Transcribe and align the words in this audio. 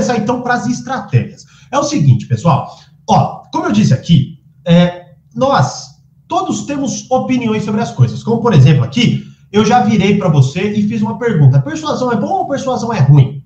começar 0.00 0.16
então 0.16 0.40
para 0.40 0.54
as 0.54 0.66
estratégias. 0.66 1.44
É 1.70 1.78
o 1.78 1.82
seguinte, 1.82 2.26
pessoal. 2.26 2.74
Ó, 3.08 3.42
como 3.52 3.66
eu 3.66 3.72
disse 3.72 3.92
aqui, 3.92 4.38
é, 4.66 5.04
nós 5.34 5.90
todos 6.26 6.62
temos 6.62 7.10
opiniões 7.10 7.64
sobre 7.64 7.80
as 7.80 7.92
coisas. 7.92 8.22
Como 8.22 8.40
por 8.40 8.54
exemplo 8.54 8.84
aqui, 8.84 9.24
eu 9.52 9.64
já 9.64 9.80
virei 9.80 10.16
para 10.16 10.28
você 10.28 10.72
e 10.72 10.88
fiz 10.88 11.02
uma 11.02 11.18
pergunta: 11.18 11.60
persuasão 11.60 12.10
é 12.10 12.16
bom 12.16 12.30
ou 12.30 12.48
persuasão 12.48 12.92
é 12.92 13.00
ruim? 13.00 13.42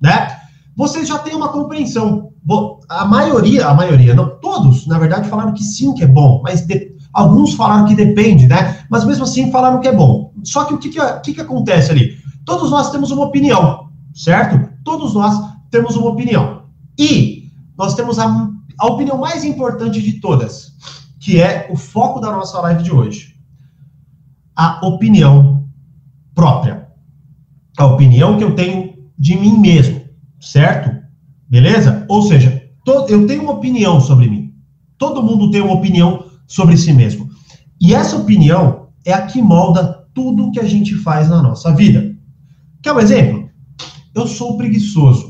Né? 0.00 0.36
Vocês 0.76 1.06
já 1.06 1.18
têm 1.18 1.34
uma 1.34 1.48
compreensão. 1.48 2.28
A 2.88 3.04
maioria, 3.04 3.66
a 3.66 3.74
maioria, 3.74 4.14
não 4.14 4.38
todos, 4.40 4.86
na 4.86 4.98
verdade, 4.98 5.28
falaram 5.28 5.52
que 5.52 5.62
sim, 5.62 5.92
que 5.92 6.02
é 6.02 6.06
bom, 6.06 6.40
mas 6.42 6.62
de, 6.66 6.92
alguns 7.12 7.52
falaram 7.52 7.84
que 7.84 7.94
depende, 7.94 8.46
né? 8.46 8.78
Mas 8.88 9.04
mesmo 9.04 9.24
assim 9.24 9.50
falaram 9.50 9.80
que 9.80 9.88
é 9.88 9.92
bom. 9.92 10.32
Só 10.44 10.64
que 10.64 10.72
o 10.72 10.78
que, 10.78 10.88
que, 10.88 10.98
que, 11.24 11.34
que 11.34 11.40
acontece 11.42 11.90
ali? 11.90 12.16
Todos 12.46 12.70
nós 12.70 12.90
temos 12.90 13.10
uma 13.10 13.26
opinião, 13.26 13.88
certo? 14.14 14.66
Todos 14.82 15.12
nós 15.12 15.38
temos 15.70 15.96
uma 15.96 16.10
opinião. 16.10 16.64
E 16.98 17.50
nós 17.76 17.94
temos 17.94 18.18
a, 18.18 18.50
a 18.78 18.86
opinião 18.86 19.18
mais 19.18 19.44
importante 19.44 20.02
de 20.02 20.20
todas, 20.20 20.72
que 21.20 21.40
é 21.40 21.68
o 21.70 21.76
foco 21.76 22.20
da 22.20 22.32
nossa 22.32 22.60
live 22.60 22.82
de 22.82 22.92
hoje. 22.92 23.36
A 24.56 24.84
opinião 24.86 25.68
própria. 26.34 26.88
A 27.76 27.86
opinião 27.86 28.36
que 28.36 28.44
eu 28.44 28.54
tenho 28.54 28.94
de 29.18 29.36
mim 29.36 29.58
mesmo, 29.58 30.00
certo? 30.40 30.96
Beleza? 31.48 32.04
Ou 32.08 32.22
seja, 32.22 32.68
eu 33.08 33.26
tenho 33.26 33.42
uma 33.42 33.52
opinião 33.52 34.00
sobre 34.00 34.28
mim. 34.28 34.54
Todo 34.96 35.22
mundo 35.22 35.50
tem 35.50 35.60
uma 35.60 35.74
opinião 35.74 36.24
sobre 36.46 36.76
si 36.76 36.92
mesmo. 36.92 37.28
E 37.80 37.94
essa 37.94 38.16
opinião 38.16 38.88
é 39.04 39.12
a 39.12 39.26
que 39.26 39.40
molda 39.40 40.06
tudo 40.12 40.50
que 40.50 40.58
a 40.58 40.66
gente 40.66 40.94
faz 40.96 41.28
na 41.28 41.40
nossa 41.40 41.72
vida. 41.74 42.16
Quer 42.82 42.92
um 42.92 43.00
exemplo? 43.00 43.50
Eu 44.14 44.26
sou 44.26 44.56
preguiçoso. 44.56 45.27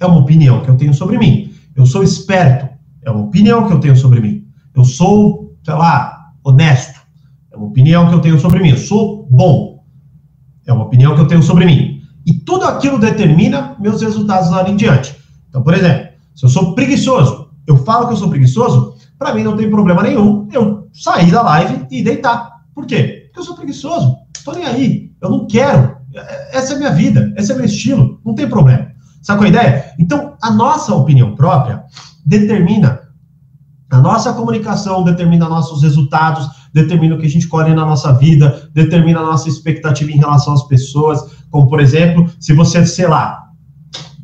É 0.00 0.06
uma 0.06 0.18
opinião 0.18 0.62
que 0.62 0.68
eu 0.68 0.76
tenho 0.76 0.94
sobre 0.94 1.18
mim. 1.18 1.52
Eu 1.74 1.86
sou 1.86 2.02
esperto. 2.02 2.68
É 3.02 3.10
uma 3.10 3.24
opinião 3.24 3.66
que 3.66 3.72
eu 3.72 3.80
tenho 3.80 3.96
sobre 3.96 4.20
mim. 4.20 4.46
Eu 4.74 4.84
sou, 4.84 5.56
sei 5.64 5.74
lá, 5.74 6.32
honesto. 6.44 7.00
É 7.52 7.56
uma 7.56 7.66
opinião 7.66 8.08
que 8.08 8.14
eu 8.14 8.20
tenho 8.20 8.38
sobre 8.38 8.60
mim. 8.60 8.70
Eu 8.70 8.78
sou 8.78 9.28
bom. 9.30 9.84
É 10.66 10.72
uma 10.72 10.84
opinião 10.84 11.14
que 11.14 11.20
eu 11.20 11.26
tenho 11.26 11.42
sobre 11.42 11.64
mim. 11.64 12.02
E 12.26 12.34
tudo 12.34 12.64
aquilo 12.64 12.98
determina 12.98 13.74
meus 13.80 14.02
resultados 14.02 14.50
lá 14.50 14.68
em 14.68 14.76
diante. 14.76 15.16
Então, 15.48 15.62
por 15.62 15.74
exemplo, 15.74 16.08
se 16.34 16.44
eu 16.44 16.48
sou 16.48 16.74
preguiçoso, 16.74 17.50
eu 17.66 17.78
falo 17.78 18.06
que 18.06 18.12
eu 18.12 18.18
sou 18.18 18.28
preguiçoso, 18.28 18.94
para 19.18 19.34
mim 19.34 19.42
não 19.42 19.56
tem 19.56 19.70
problema 19.70 20.02
nenhum 20.02 20.46
eu 20.52 20.88
sair 20.92 21.30
da 21.30 21.42
live 21.42 21.86
e 21.90 22.02
deitar. 22.02 22.62
Por 22.74 22.86
quê? 22.86 23.24
Porque 23.26 23.40
eu 23.40 23.44
sou 23.44 23.56
preguiçoso. 23.56 24.16
Tô 24.44 24.52
nem 24.52 24.64
aí. 24.64 25.12
Eu 25.20 25.30
não 25.30 25.46
quero. 25.46 25.96
Essa 26.52 26.72
é 26.72 26.76
a 26.76 26.78
minha 26.78 26.92
vida. 26.92 27.32
Esse 27.36 27.52
é 27.52 27.54
meu 27.54 27.64
estilo. 27.64 28.20
Não 28.24 28.34
tem 28.34 28.48
problema. 28.48 28.88
Sabe 29.28 29.40
qual 29.40 29.44
é 29.44 29.48
a 29.48 29.50
ideia? 29.50 29.84
Então, 29.98 30.36
a 30.40 30.50
nossa 30.50 30.94
opinião 30.94 31.34
própria 31.34 31.84
determina 32.24 33.00
a 33.90 34.00
nossa 34.00 34.32
comunicação 34.32 35.04
determina 35.04 35.48
nossos 35.48 35.82
resultados, 35.82 36.48
determina 36.72 37.14
o 37.14 37.18
que 37.18 37.26
a 37.26 37.30
gente 37.30 37.46
colhe 37.46 37.74
na 37.74 37.84
nossa 37.84 38.12
vida, 38.12 38.70
determina 38.72 39.20
a 39.20 39.24
nossa 39.24 39.48
expectativa 39.48 40.10
em 40.10 40.16
relação 40.16 40.54
às 40.54 40.66
pessoas. 40.66 41.20
Como, 41.50 41.68
por 41.68 41.78
exemplo, 41.78 42.30
se 42.40 42.54
você, 42.54 42.84
sei 42.86 43.06
lá, 43.06 43.48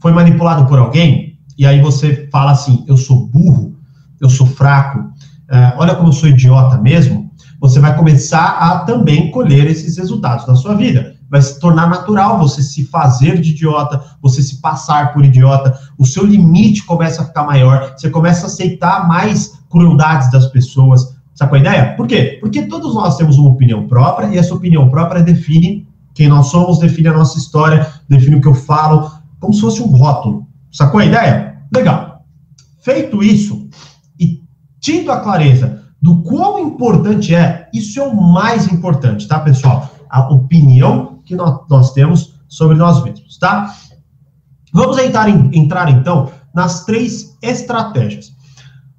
foi 0.00 0.12
manipulado 0.12 0.66
por 0.66 0.78
alguém, 0.78 1.36
e 1.58 1.66
aí 1.66 1.80
você 1.80 2.28
fala 2.30 2.52
assim: 2.52 2.84
eu 2.86 2.96
sou 2.96 3.26
burro, 3.26 3.76
eu 4.20 4.30
sou 4.30 4.46
fraco, 4.46 5.12
é, 5.48 5.74
olha 5.78 5.96
como 5.96 6.10
eu 6.10 6.12
sou 6.12 6.28
idiota 6.28 6.76
mesmo, 6.78 7.28
você 7.60 7.80
vai 7.80 7.96
começar 7.96 8.56
a 8.58 8.78
também 8.80 9.32
colher 9.32 9.66
esses 9.66 9.96
resultados 9.96 10.46
na 10.46 10.54
sua 10.54 10.74
vida. 10.74 11.14
Vai 11.32 11.40
se 11.40 11.58
tornar 11.58 11.88
natural 11.88 12.38
você 12.38 12.62
se 12.62 12.84
fazer 12.84 13.40
de 13.40 13.52
idiota, 13.52 14.04
você 14.20 14.42
se 14.42 14.60
passar 14.60 15.14
por 15.14 15.24
idiota, 15.24 15.80
o 15.96 16.04
seu 16.04 16.26
limite 16.26 16.84
começa 16.84 17.22
a 17.22 17.24
ficar 17.24 17.44
maior, 17.44 17.94
você 17.96 18.10
começa 18.10 18.42
a 18.42 18.46
aceitar 18.48 19.08
mais 19.08 19.58
crueldades 19.70 20.30
das 20.30 20.44
pessoas. 20.48 21.16
Sabe 21.34 21.52
qual 21.52 21.62
é 21.62 21.66
a 21.66 21.70
ideia? 21.70 21.96
Por 21.96 22.06
quê? 22.06 22.36
Porque 22.38 22.66
todos 22.66 22.94
nós 22.94 23.16
temos 23.16 23.38
uma 23.38 23.48
opinião 23.48 23.88
própria 23.88 24.26
e 24.26 24.36
essa 24.36 24.54
opinião 24.54 24.90
própria 24.90 25.22
define 25.22 25.88
quem 26.12 26.28
nós 26.28 26.48
somos, 26.48 26.78
define 26.78 27.08
a 27.08 27.14
nossa 27.14 27.38
história, 27.38 27.90
define 28.06 28.36
o 28.36 28.40
que 28.42 28.48
eu 28.48 28.54
falo, 28.54 29.10
como 29.40 29.54
se 29.54 29.62
fosse 29.62 29.82
um 29.82 29.86
rótulo. 29.86 30.46
Sacou 30.70 31.00
a 31.00 31.06
ideia? 31.06 31.62
Legal. 31.74 32.26
Feito 32.82 33.22
isso, 33.22 33.70
e 34.20 34.42
tido 34.78 35.10
a 35.10 35.20
clareza 35.20 35.80
do 36.02 36.20
quão 36.20 36.58
importante 36.58 37.34
é, 37.34 37.70
isso 37.72 37.98
é 37.98 38.02
o 38.02 38.14
mais 38.14 38.70
importante, 38.70 39.26
tá, 39.26 39.40
pessoal? 39.40 39.88
A 40.10 40.30
opinião 40.30 41.11
que 41.32 41.36
nós, 41.36 41.60
nós 41.68 41.92
temos 41.92 42.34
sobre 42.46 42.76
nós 42.76 43.02
mesmos, 43.02 43.38
tá? 43.38 43.74
Vamos 44.72 44.98
entrar, 44.98 45.28
entrar 45.28 45.90
então 45.90 46.30
nas 46.54 46.84
três 46.84 47.36
estratégias. 47.42 48.32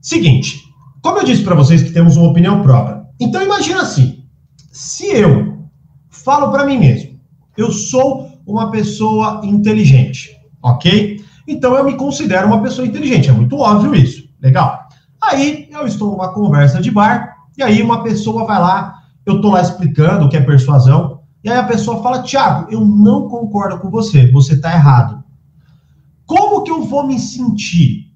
Seguinte, 0.00 0.60
como 1.00 1.18
eu 1.18 1.24
disse 1.24 1.44
para 1.44 1.54
vocês 1.54 1.82
que 1.82 1.92
temos 1.92 2.16
uma 2.16 2.28
opinião 2.28 2.62
própria, 2.62 3.04
então 3.20 3.42
imagina 3.42 3.82
assim: 3.82 4.24
se 4.72 5.06
eu 5.06 5.68
falo 6.10 6.50
para 6.50 6.66
mim 6.66 6.78
mesmo, 6.78 7.20
eu 7.56 7.70
sou 7.70 8.40
uma 8.44 8.70
pessoa 8.70 9.40
inteligente, 9.44 10.36
ok? 10.62 11.24
Então 11.46 11.74
eu 11.76 11.84
me 11.84 11.94
considero 11.94 12.48
uma 12.48 12.62
pessoa 12.62 12.86
inteligente, 12.86 13.28
é 13.28 13.32
muito 13.32 13.56
óbvio 13.56 13.94
isso, 13.94 14.28
legal? 14.40 14.88
Aí 15.22 15.68
eu 15.70 15.86
estou 15.86 16.10
numa 16.10 16.32
conversa 16.32 16.80
de 16.80 16.90
bar, 16.90 17.36
e 17.56 17.62
aí 17.62 17.80
uma 17.82 18.02
pessoa 18.02 18.44
vai 18.44 18.60
lá, 18.60 18.94
eu 19.24 19.36
estou 19.36 19.52
lá 19.52 19.60
explicando 19.60 20.26
o 20.26 20.28
que 20.28 20.36
é 20.36 20.40
persuasão, 20.40 21.15
e 21.46 21.48
aí 21.48 21.58
a 21.58 21.62
pessoa 21.62 22.02
fala, 22.02 22.24
Tiago, 22.24 22.66
eu 22.72 22.84
não 22.84 23.28
concordo 23.28 23.78
com 23.78 23.88
você, 23.88 24.28
você 24.32 24.54
está 24.54 24.72
errado. 24.72 25.22
Como 26.26 26.64
que 26.64 26.72
eu 26.72 26.82
vou 26.82 27.06
me 27.06 27.20
sentir? 27.20 28.12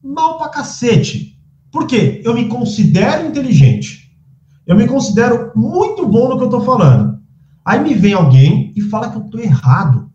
Mal 0.00 0.38
pra 0.38 0.48
cacete. 0.48 1.36
Por 1.72 1.84
quê? 1.84 2.22
Eu 2.24 2.32
me 2.32 2.46
considero 2.46 3.26
inteligente. 3.26 4.16
Eu 4.64 4.76
me 4.76 4.86
considero 4.86 5.50
muito 5.56 6.06
bom 6.06 6.28
no 6.28 6.36
que 6.36 6.44
eu 6.44 6.48
estou 6.48 6.60
falando. 6.60 7.18
Aí 7.64 7.80
me 7.80 7.92
vem 7.92 8.12
alguém 8.12 8.72
e 8.76 8.82
fala 8.82 9.10
que 9.10 9.16
eu 9.16 9.24
estou 9.24 9.40
errado. 9.40 10.08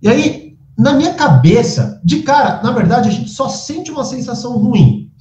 E 0.00 0.08
aí, 0.08 0.56
na 0.74 0.94
minha 0.94 1.12
cabeça, 1.12 2.00
de 2.02 2.22
cara, 2.22 2.62
na 2.62 2.72
verdade, 2.72 3.10
a 3.10 3.12
gente 3.12 3.28
só 3.28 3.46
sente 3.46 3.90
uma 3.90 4.06
sensação 4.06 4.56
ruim. 4.56 5.12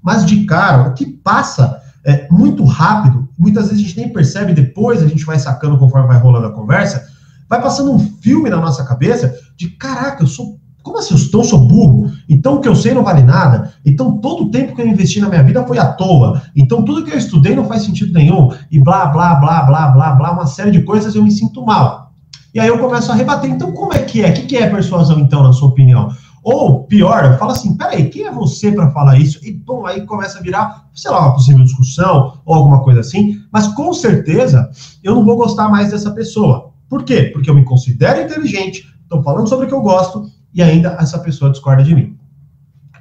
Mas 0.00 0.24
de 0.24 0.44
cara, 0.44 0.90
o 0.90 0.94
que 0.94 1.04
passa 1.04 1.82
é, 2.04 2.28
muito 2.30 2.64
rápido, 2.64 3.28
muitas 3.38 3.68
vezes 3.68 3.80
a 3.80 3.82
gente 3.82 3.96
nem 3.96 4.08
percebe, 4.08 4.52
depois 4.52 5.02
a 5.02 5.08
gente 5.08 5.24
vai 5.24 5.38
sacando 5.38 5.78
conforme 5.78 6.06
vai 6.06 6.18
rolando 6.18 6.46
a 6.46 6.52
conversa, 6.52 7.06
vai 7.48 7.60
passando 7.60 7.92
um 7.92 7.98
filme 7.98 8.50
na 8.50 8.58
nossa 8.58 8.84
cabeça 8.84 9.34
de 9.56 9.68
caraca, 9.70 10.22
eu 10.22 10.26
sou. 10.26 10.58
Como 10.82 10.98
assim? 10.98 11.14
Eu 11.14 11.44
sou 11.44 11.66
burro? 11.66 12.12
Então 12.28 12.56
o 12.56 12.60
que 12.60 12.68
eu 12.68 12.76
sei 12.76 12.92
não 12.92 13.02
vale 13.02 13.22
nada? 13.22 13.72
Então 13.86 14.18
todo 14.18 14.44
o 14.44 14.50
tempo 14.50 14.76
que 14.76 14.82
eu 14.82 14.86
investi 14.86 15.18
na 15.18 15.30
minha 15.30 15.42
vida 15.42 15.66
foi 15.66 15.78
à 15.78 15.86
toa? 15.86 16.42
Então 16.54 16.84
tudo 16.84 17.02
que 17.02 17.10
eu 17.10 17.16
estudei 17.16 17.56
não 17.56 17.64
faz 17.64 17.84
sentido 17.84 18.12
nenhum? 18.12 18.50
E 18.70 18.78
blá, 18.78 19.06
blá, 19.06 19.34
blá, 19.36 19.62
blá, 19.62 19.88
blá, 19.88 20.12
blá, 20.12 20.32
uma 20.32 20.46
série 20.46 20.70
de 20.70 20.82
coisas 20.82 21.14
eu 21.14 21.24
me 21.24 21.30
sinto 21.30 21.64
mal. 21.64 22.12
E 22.52 22.60
aí 22.60 22.68
eu 22.68 22.78
começo 22.78 23.10
a 23.10 23.14
rebater. 23.14 23.50
Então 23.50 23.72
como 23.72 23.94
é 23.94 24.00
que 24.00 24.22
é? 24.22 24.28
O 24.28 24.32
que 24.34 24.58
é 24.58 24.68
persuasão, 24.68 25.18
então, 25.18 25.42
na 25.42 25.54
sua 25.54 25.68
opinião? 25.68 26.10
Ou, 26.44 26.84
pior, 26.84 27.38
fala 27.38 27.52
assim, 27.52 27.74
peraí, 27.74 28.10
quem 28.10 28.24
é 28.26 28.30
você 28.30 28.70
para 28.70 28.90
falar 28.90 29.18
isso? 29.18 29.40
E, 29.42 29.50
bom, 29.50 29.86
aí 29.86 30.02
começa 30.02 30.38
a 30.38 30.42
virar, 30.42 30.90
sei 30.94 31.10
lá, 31.10 31.20
uma 31.20 31.32
possível 31.32 31.64
discussão 31.64 32.38
ou 32.44 32.54
alguma 32.54 32.84
coisa 32.84 33.00
assim, 33.00 33.40
mas 33.50 33.66
com 33.68 33.94
certeza 33.94 34.70
eu 35.02 35.14
não 35.14 35.24
vou 35.24 35.38
gostar 35.38 35.70
mais 35.70 35.90
dessa 35.90 36.10
pessoa. 36.10 36.74
Por 36.86 37.02
quê? 37.02 37.30
Porque 37.32 37.48
eu 37.48 37.54
me 37.54 37.64
considero 37.64 38.20
inteligente, 38.20 38.86
estou 39.02 39.22
falando 39.22 39.48
sobre 39.48 39.64
o 39.64 39.68
que 39.68 39.74
eu 39.74 39.80
gosto 39.80 40.30
e 40.52 40.62
ainda 40.62 40.98
essa 41.00 41.18
pessoa 41.18 41.50
discorda 41.50 41.82
de 41.82 41.94
mim. 41.94 42.18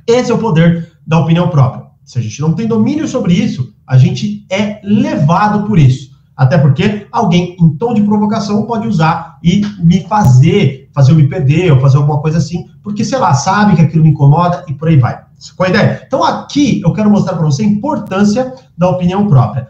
Esse 0.08 0.32
é 0.32 0.34
o 0.34 0.40
poder 0.40 0.94
da 1.06 1.20
opinião 1.20 1.50
própria. 1.50 1.84
Se 2.06 2.20
a 2.20 2.22
gente 2.22 2.40
não 2.40 2.54
tem 2.54 2.66
domínio 2.66 3.08
sobre 3.10 3.34
isso, 3.34 3.74
a 3.86 3.98
gente 3.98 4.46
é 4.50 4.80
levado 4.84 5.68
por 5.68 5.78
isso. 5.78 6.14
Até 6.36 6.58
porque 6.58 7.08
alguém 7.12 7.56
em 7.60 7.78
tom 7.78 7.94
de 7.94 8.02
provocação 8.02 8.66
pode 8.66 8.88
usar 8.88 9.38
e 9.44 9.62
me 9.80 10.02
fazer, 10.08 10.83
fazer 10.94 11.14
me 11.14 11.28
perder 11.28 11.72
ou 11.72 11.80
fazer 11.80 11.98
alguma 11.98 12.22
coisa 12.22 12.38
assim, 12.38 12.68
porque, 12.82 13.04
sei 13.04 13.18
lá, 13.18 13.34
sabe 13.34 13.76
que 13.76 13.82
aquilo 13.82 14.04
me 14.04 14.12
incomoda 14.12 14.64
e 14.68 14.74
por 14.74 14.88
aí 14.88 14.98
vai. 14.98 15.20
Qual 15.58 15.68
a 15.68 15.70
ideia? 15.70 16.04
Então 16.06 16.24
aqui 16.24 16.82
eu 16.82 16.94
quero 16.94 17.10
mostrar 17.10 17.34
para 17.34 17.46
você 17.46 17.64
a 17.64 17.66
importância 17.66 18.54
da 18.78 18.90
opinião 18.90 19.28
própria. 19.28 19.68